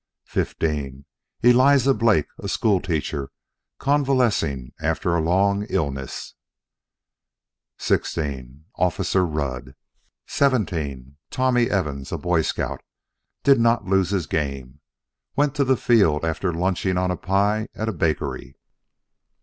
[0.35, 0.63] XV
[1.43, 3.29] Eliza Blake a school teacher,
[3.77, 6.33] convalescing after a long illness.
[7.77, 9.75] XVI Officer Rudd.
[10.27, 12.81] XVII Tommy Evans, boy scout.
[13.43, 14.79] Did not lose his game.
[15.35, 18.55] Went to the field after lunching on pie at a bakery.